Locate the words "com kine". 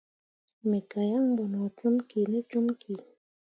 1.77-2.39